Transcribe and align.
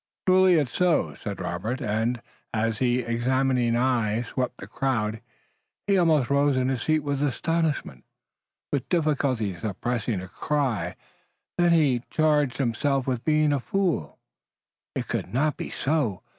"Truly 0.25 0.55
it's 0.55 0.71
so," 0.73 1.13
said 1.13 1.39
Robert, 1.39 1.79
and, 1.79 2.23
as 2.55 2.79
his 2.79 3.05
examining 3.05 3.77
eye 3.77 4.23
swept 4.23 4.57
the 4.57 4.65
crowd, 4.65 5.21
he 5.85 5.95
almost 5.95 6.31
rose 6.31 6.57
in 6.57 6.69
his 6.69 6.81
seat 6.81 7.01
with 7.03 7.21
astonishment, 7.21 8.03
with 8.71 8.89
difficulty 8.89 9.55
suppressing 9.55 10.19
a 10.19 10.27
cry. 10.27 10.95
Then 11.59 11.71
he 11.73 12.01
charged 12.09 12.57
himself 12.57 13.05
with 13.05 13.23
being 13.23 13.53
a 13.53 13.59
fool. 13.59 14.17
It 14.95 15.07
could 15.07 15.31
not 15.31 15.55
be 15.55 15.69
so! 15.69 16.23